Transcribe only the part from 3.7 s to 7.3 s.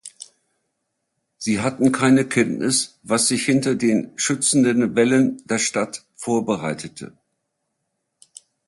den schützenden Wällen der Stadt vorbereitete.